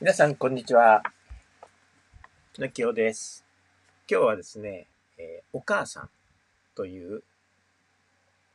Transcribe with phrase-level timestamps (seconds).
[0.00, 1.02] 皆さん、こんにちは。
[2.56, 3.44] のきおです。
[4.08, 4.86] 今日はですね、
[5.18, 6.10] えーお母さん
[6.76, 7.24] という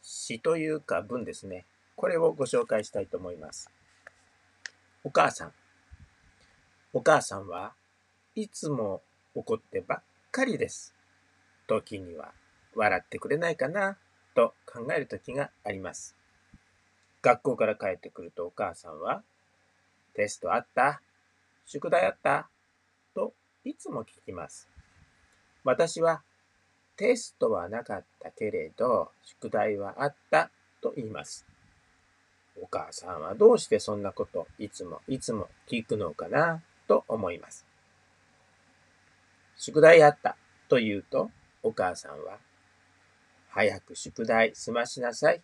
[0.00, 1.66] 詩というか文ですね。
[1.94, 3.70] これをご紹介したいと思います。
[5.04, 5.52] お母さん。
[6.94, 7.74] お母さんは
[8.34, 9.02] いつも
[9.34, 10.94] 怒ってばっかりです。
[11.66, 12.32] 時には
[12.74, 13.98] 笑ってくれないかな
[14.34, 16.16] と考える時があります。
[17.20, 19.22] 学校から帰ってくるとお母さんは、
[20.14, 21.02] テストあった？
[21.66, 22.48] 宿題あった？
[23.14, 23.34] と
[23.64, 24.68] いつも聞きます。
[25.64, 26.22] 私は、
[26.96, 31.44] テストはなかったけれど、宿題はあったと言います。
[32.62, 37.66] お母さんはどうしてそんなこといつもいつも聞くのかなと思います。
[39.56, 40.36] 宿題あった
[40.68, 41.30] と言うと、
[41.62, 42.38] お母さんは、
[43.50, 45.42] 早く宿題済ましなさい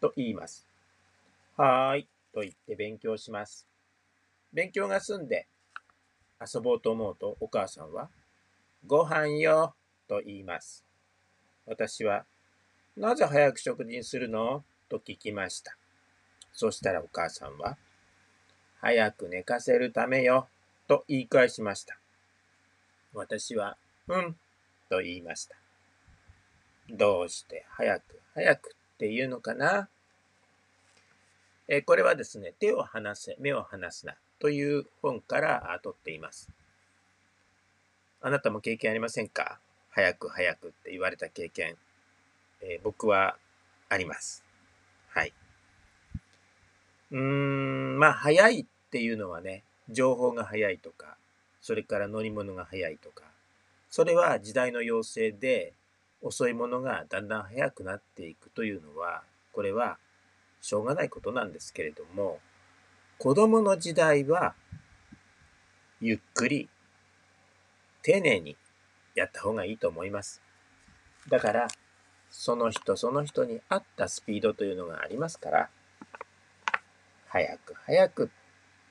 [0.00, 0.66] と言います。
[1.56, 3.66] はーいと言って勉強します。
[4.52, 5.48] 勉強が済んで
[6.40, 8.08] 遊ぼうと思うとお母さんは、
[8.86, 9.74] ご飯よ
[10.08, 10.84] と言います。
[11.66, 12.24] 私は、
[12.96, 14.62] なぜ早く食事にするの？
[14.88, 15.76] と聞きました。
[16.52, 17.76] そしたらお母さんは、
[18.80, 20.46] 早く寝かせるためよ
[20.86, 21.98] と言い返しました。
[23.14, 23.78] 私は、
[24.08, 24.36] うん
[24.90, 25.56] と言いました。
[26.90, 29.88] どうして早く早くって言うのかな？
[31.66, 36.50] えこれはですね、手を離せ、目を離すなという本からあ取っています。
[38.20, 39.58] あなたも経験ありませんか？
[39.90, 41.76] 早く早くって言われた経験。
[42.60, 43.36] えー僕は
[43.88, 44.42] あります。
[45.10, 45.32] はい。
[47.10, 51.16] うーん、まあ、早いっていうのはね、情報が早いとか、
[51.60, 53.24] それから乗り物が早いとか、
[53.90, 55.74] それは時代の要請で
[56.22, 59.98] 遅いものがだんだん早くなっていくというのは、これは
[60.60, 62.40] しょうがないことなんですけれども、
[63.18, 64.54] 子供の時代は、
[66.00, 66.68] ゆっくり、
[68.02, 68.56] 丁寧に
[69.14, 70.42] やった方がいいと思います。
[71.28, 71.68] だから、
[72.30, 75.70] その人その人に合ったスピードというのがありますから、
[77.28, 78.30] 早く早く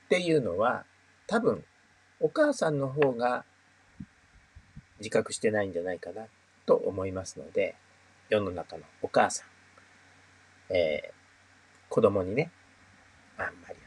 [0.06, 0.84] っていうのは、
[1.26, 1.64] 多分、
[2.20, 3.44] お母さんの方が
[4.98, 6.26] 自覚してないんじゃないかな
[6.66, 7.76] と思いますので、
[8.30, 11.24] 世の中のお母さん、えー
[11.94, 12.50] 子供にね、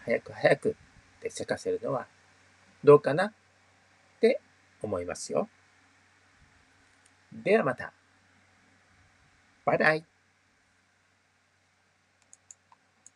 [0.08, 2.08] 早く早くってせかせるのは
[2.82, 3.34] どうかなっ
[4.22, 4.40] て
[4.82, 5.50] 思いますよ。
[7.34, 7.92] ではまた。
[9.66, 10.17] バイバイ。